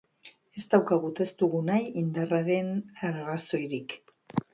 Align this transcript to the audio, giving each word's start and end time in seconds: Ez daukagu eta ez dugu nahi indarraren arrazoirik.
Ez 0.59 0.61
daukagu 0.69 1.11
eta 1.11 1.21
ez 1.25 1.33
dugu 1.41 1.59
nahi 1.67 1.91
indarraren 2.01 2.71
arrazoirik. 3.11 3.95